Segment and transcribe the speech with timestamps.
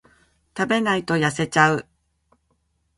[0.57, 1.85] 食べないと痩せちゃう